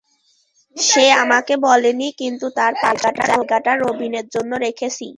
সে 0.75 1.05
আমাকে 1.23 1.53
বলেনি, 1.67 2.07
কিন্তু 2.21 2.45
তার 2.57 2.73
পাশের 2.81 3.15
জায়গাটা 3.29 3.71
রবিনের 3.75 4.27
জন্য 4.35 4.51
রেখেছি। 4.65 5.07